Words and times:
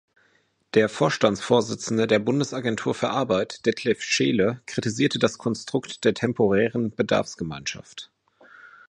Der 0.73 0.89
Vorstandsvorsitzender 0.89 2.07
der 2.07 2.17
Bundesagentur 2.17 2.95
für 2.95 3.11
Arbeit 3.11 3.67
Detlef 3.67 4.01
Scheele 4.01 4.59
kritisierte 4.65 5.19
das 5.19 5.37
Konstrukt 5.37 6.03
der 6.05 6.15
temporären 6.15 6.89
Bedarfsgemeinschaft. 6.89 8.09